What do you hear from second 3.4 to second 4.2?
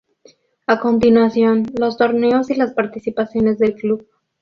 del club.